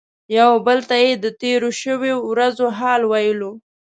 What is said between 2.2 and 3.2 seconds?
ورځو حال